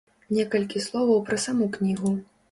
Некалькі 0.35 0.81
словаў 0.85 1.21
пра 1.27 1.37
саму 1.43 1.67
кнігу. 1.75 2.15